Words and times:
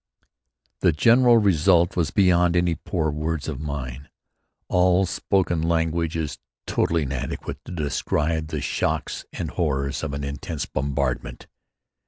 The 0.79 0.91
general 0.91 1.37
result 1.37 1.95
was 1.95 2.09
beyond 2.09 2.55
any 2.55 2.73
poor 2.73 3.11
words 3.11 3.47
of 3.47 3.59
mine. 3.59 4.09
All 4.67 5.05
spoken 5.05 5.61
language 5.61 6.17
is 6.17 6.39
totally 6.65 7.03
inadequate 7.03 7.59
to 7.65 7.71
describe 7.71 8.47
the 8.47 8.61
shocks 8.61 9.25
and 9.31 9.51
horrors 9.51 10.01
of 10.01 10.15
an 10.15 10.23
intense 10.23 10.65
bombardment. 10.65 11.45